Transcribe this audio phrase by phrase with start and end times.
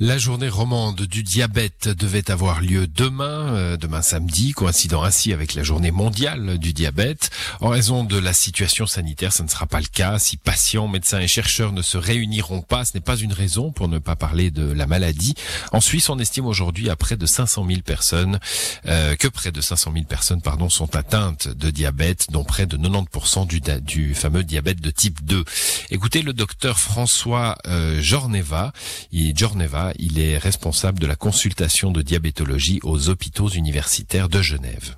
[0.00, 5.54] La journée romande du diabète devait avoir lieu demain, euh, demain samedi, coïncidant ainsi avec
[5.54, 7.30] la journée mondiale du diabète.
[7.60, 10.20] En raison de la situation sanitaire, ça ne sera pas le cas.
[10.20, 13.88] Si patients, médecins et chercheurs ne se réuniront pas, ce n'est pas une raison pour
[13.88, 15.34] ne pas parler de la maladie.
[15.72, 18.38] En Suisse, on estime aujourd'hui à près de 500 000 personnes,
[18.86, 22.76] euh, que près de 500 000 personnes, pardon, sont atteintes de diabète, dont près de
[22.76, 25.44] 90% du, fameux diabète de type 2.
[25.90, 28.72] Écoutez le docteur François euh, Jorneva,
[29.10, 34.96] il, Jorneva il est responsable de la consultation de diabétologie aux hôpitaux universitaires de Genève.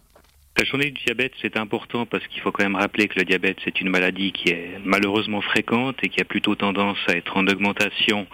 [0.61, 3.57] La journée du diabète, c'est important parce qu'il faut quand même rappeler que le diabète,
[3.65, 7.47] c'est une maladie qui est malheureusement fréquente et qui a plutôt tendance à être en
[7.47, 8.27] augmentation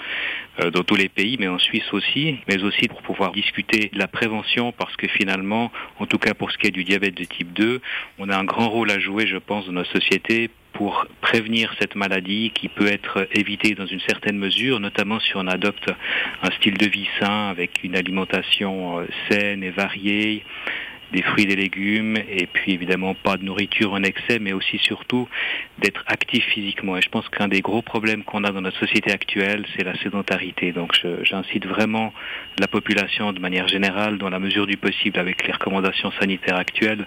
[0.60, 3.98] euh, dans tous les pays, mais en Suisse aussi, mais aussi pour pouvoir discuter de
[3.98, 5.70] la prévention parce que finalement,
[6.00, 7.80] en tout cas pour ce qui est du diabète de type 2,
[8.18, 11.94] on a un grand rôle à jouer, je pense, dans notre société pour prévenir cette
[11.94, 15.90] maladie qui peut être évitée dans une certaine mesure, notamment si on adopte
[16.42, 20.44] un style de vie sain avec une alimentation euh, saine et variée,
[21.12, 25.28] des fruits des légumes, et puis évidemment pas de nourriture en excès, mais aussi surtout
[25.78, 26.96] d'être actif physiquement.
[26.96, 29.96] Et je pense qu'un des gros problèmes qu'on a dans notre société actuelle, c'est la
[30.02, 30.72] sédentarité.
[30.72, 32.12] Donc j'incite vraiment
[32.58, 37.06] la population de manière générale, dans la mesure du possible, avec les recommandations sanitaires actuelles,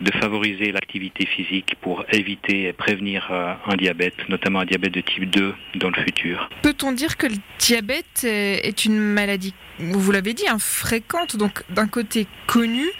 [0.00, 5.00] de favoriser l'activité physique pour éviter et prévenir euh, un diabète, notamment un diabète de
[5.00, 6.48] type 2 dans le futur.
[6.62, 11.88] Peut-on dire que le diabète est une maladie, vous l'avez dit, hein, fréquente, donc d'un
[11.88, 12.90] côté connue,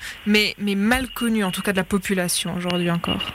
[0.59, 3.33] mais mal connue en tout cas de la population aujourd'hui encore.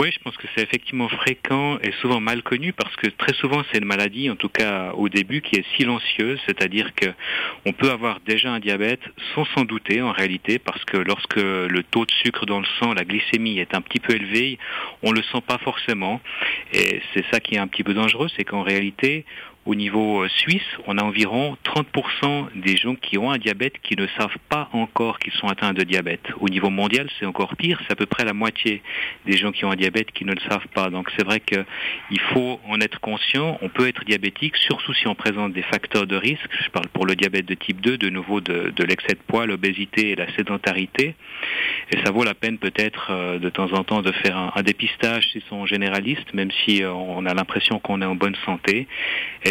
[0.00, 3.64] Oui, je pense que c'est effectivement fréquent et souvent mal connu parce que très souvent
[3.64, 7.06] c'est une maladie, en tout cas au début, qui est silencieuse, c'est-à-dire que
[7.66, 9.00] on peut avoir déjà un diabète
[9.34, 12.94] sans s'en douter en réalité parce que lorsque le taux de sucre dans le sang,
[12.94, 14.58] la glycémie est un petit peu élevé,
[15.02, 16.20] on le sent pas forcément.
[16.72, 19.24] Et c'est ça qui est un petit peu dangereux, c'est qu'en réalité
[19.68, 23.96] au niveau euh, suisse, on a environ 30% des gens qui ont un diabète qui
[23.96, 26.24] ne savent pas encore qu'ils sont atteints de diabète.
[26.40, 28.80] Au niveau mondial, c'est encore pire, c'est à peu près la moitié
[29.26, 30.88] des gens qui ont un diabète qui ne le savent pas.
[30.88, 33.58] Donc c'est vrai qu'il faut en être conscient.
[33.60, 36.48] On peut être diabétique, surtout si on présente des facteurs de risque.
[36.64, 40.12] Je parle pour le diabète de type 2, de nouveau de, l'excès de poids, l'obésité
[40.12, 41.14] et la sédentarité.
[41.92, 45.28] Et ça vaut la peine peut-être euh, de temps en temps de faire un, dépistage
[45.32, 48.86] si son généraliste, même si euh, on a l'impression qu'on est en bonne santé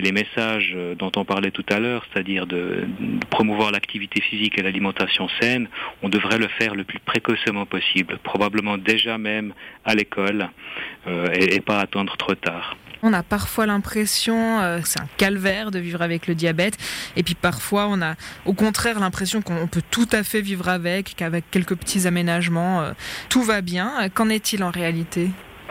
[0.07, 2.88] les messages euh, dont on parlait tout à l'heure, c'est-à-dire de,
[3.29, 5.68] promouvoir l'activité physique et l'alimentation saine,
[6.01, 9.53] on devrait le faire le plus précocement possible, probablement déjà même
[9.84, 10.50] à l'école
[11.07, 12.78] euh, et, pas attendre trop tard.
[13.03, 16.78] On a parfois l'impression euh, c'est un calvaire de vivre avec le diabète,
[17.18, 21.16] et puis parfois on a au contraire l'impression qu'on peut tout à fait vivre avec,
[21.18, 22.91] qu'avec quelques petits aménagements,
[23.29, 24.09] tout va bien.
[24.13, 25.29] Qu'en est-il en réalité?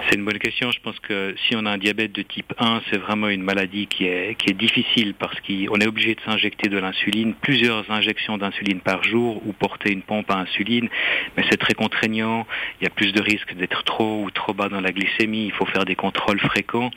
[0.09, 0.71] C'est une bonne question.
[0.71, 3.87] Je pense que si on a un diabète de type 1, c'est vraiment une maladie
[3.87, 8.39] qui est, qui est difficile parce qu'on est obligé de s'injecter de l'insuline, plusieurs injections
[8.39, 10.89] d'insuline par jour ou porter une pompe à insuline,
[11.37, 12.47] mais c'est très contraignant.
[12.81, 15.47] Il y a plus de risques d'être trop ou trop bas dans la glycémie.
[15.47, 16.91] Il faut faire des contrôles fréquents.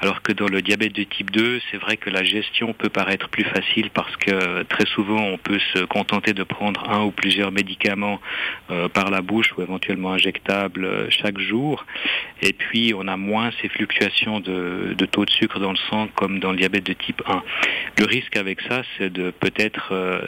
[0.00, 3.28] Alors que dans le diabète de type 2, c'est vrai que la gestion peut paraître
[3.28, 7.52] plus facile parce que très souvent on peut se contenter de prendre un ou plusieurs
[7.52, 8.20] médicaments
[8.70, 11.84] euh, par la bouche ou éventuellement injectables euh, chaque jour.
[12.52, 16.50] Puis, on a moins ces fluctuations de, taux de sucre dans le sang comme dans
[16.50, 17.42] le diabète de type 1.
[17.98, 20.20] Le risque avec ça, c'est de peut-être euh,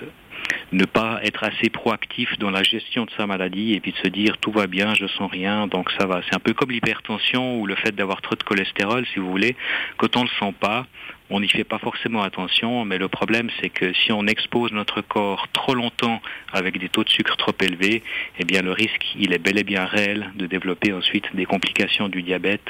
[0.73, 4.09] ne pas être assez proactif dans la gestion de sa maladie et puis de se
[4.09, 6.21] dire tout va bien, je sens rien, donc ça va.
[6.29, 9.57] C'est un peu comme l'hypertension ou le fait d'avoir trop de cholestérol, si vous voulez.
[9.97, 10.87] Quand on ne le sent pas,
[11.31, 15.01] on n'y fait pas forcément attention, mais le problème c'est que si on expose notre
[15.01, 16.21] corps trop longtemps
[16.53, 18.03] avec des taux de sucre trop élevés,
[18.39, 22.09] eh bien le risque il est bel et bien réel de développer ensuite des complications
[22.09, 22.67] du diabète.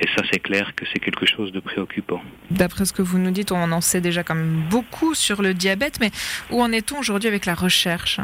[0.00, 2.22] Et ça c'est clair que c'est quelque chose de préoccupant.
[2.50, 5.54] D'après ce que vous nous dites, on en sait déjà quand même beaucoup sur le
[5.54, 6.10] diabète, mais
[6.50, 8.20] où en est-on aujourd'hui avec la recherche?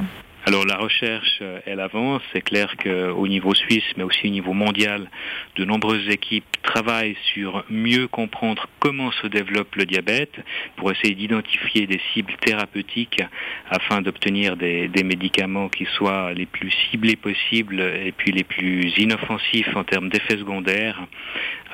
[0.46, 2.20] Alors la recherche, euh, elle avance.
[2.34, 5.08] C'est clair qu'au niveau suisse, mais aussi au niveau mondial,
[5.56, 10.34] de nombreuses équipes travaillent sur mieux comprendre comment se développe le diabète
[10.76, 13.22] pour essayer d'identifier des cibles thérapeutiques
[13.70, 19.74] afin d'obtenir des, médicaments qui soient les plus ciblés possibles et puis les plus inoffensifs
[19.76, 21.06] en termes d'effets secondaires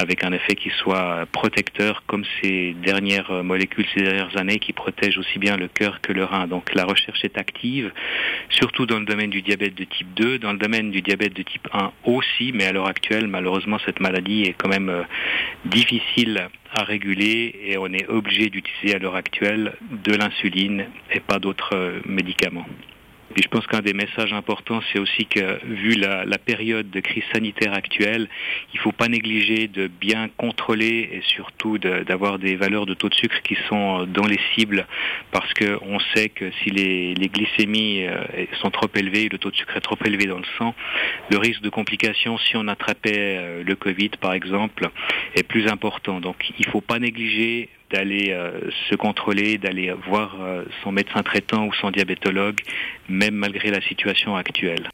[0.00, 5.19] avec un effet qui soit protecteur comme ces dernières molécules ces dernières années qui protègent
[5.19, 6.47] aussi bien le cœur que le rein.
[6.47, 7.93] Donc la recherche est active
[8.49, 11.43] surtout dans le domaine du diabète de type 2, dans le domaine du diabète de
[11.43, 15.02] type 1 aussi, mais à l'heure actuelle, malheureusement, cette maladie est quand même euh,
[15.64, 21.38] difficile à réguler et on est obligé d'utiliser à l'heure actuelle de l'insuline et pas
[21.38, 22.67] d'autres euh, médicaments.
[23.37, 27.75] Je pense qu'un des messages importants, c'est aussi que, vu la, période de crise sanitaire
[27.75, 28.29] actuelle,
[28.75, 33.09] il ne faut pas négliger de bien contrôler et surtout d'avoir des valeurs de taux
[33.09, 34.87] de sucre qui sont dans les cibles,
[35.31, 39.56] parce qu'on sait que si les, les, glycémies euh, sont trop élevées, le taux de
[39.56, 40.75] sucre est trop élevé dans le sang,
[41.31, 44.91] le risque de complications, si on attrapait euh, le Covid par exemple,
[45.37, 46.21] est plus important.
[46.21, 51.23] Donc il ne faut pas négliger d'aller euh, se contrôler, d'aller voir euh, son médecin
[51.23, 52.61] traitant ou son diabétologue,
[53.09, 54.91] même malgré la situation actuelle.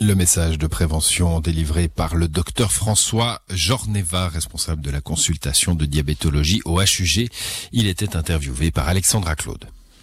[0.00, 5.84] Le message de prévention délivré par le docteur François Jorneva, responsable de la consultation de
[5.84, 7.28] diabétologie au HUG.
[7.72, 9.66] Il était interviewé par Alexandra Claude.